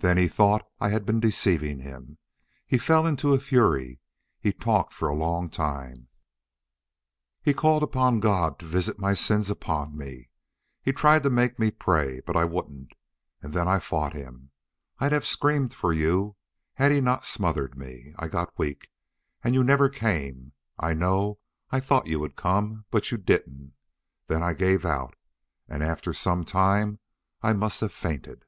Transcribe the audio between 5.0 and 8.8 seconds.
a long time. He called upon God to